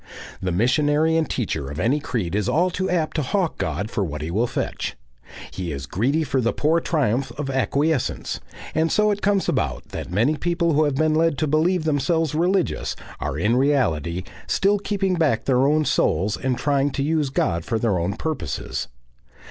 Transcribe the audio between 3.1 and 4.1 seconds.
to hawk God for